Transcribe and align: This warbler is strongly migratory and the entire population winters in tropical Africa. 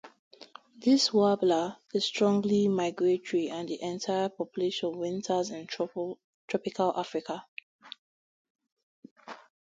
This 0.79 1.13
warbler 1.13 1.77
is 1.93 2.05
strongly 2.05 2.67
migratory 2.67 3.49
and 3.51 3.69
the 3.69 3.79
entire 3.83 4.29
population 4.29 4.97
winters 4.97 5.51
in 5.51 5.67
tropical 5.67 6.91
Africa. 6.97 7.45